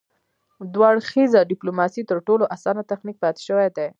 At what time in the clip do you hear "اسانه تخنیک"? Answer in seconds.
2.55-3.17